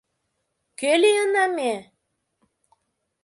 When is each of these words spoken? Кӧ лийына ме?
Кӧ 0.79 0.91
лийына 1.01 1.45
ме? 1.57 1.73